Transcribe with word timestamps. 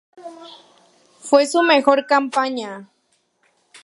Fue 1.19 1.45
su 1.45 1.61
mejor 1.61 2.07
campaña. 2.07 2.89